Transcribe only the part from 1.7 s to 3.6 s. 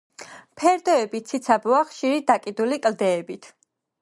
ხშირი დაკიდული კლდეებით.